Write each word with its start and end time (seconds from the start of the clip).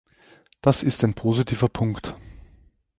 Das 0.63 0.81
ist 0.81 1.03
ein 1.03 1.13
positiver 1.13 1.69
Punkt. 1.69 2.15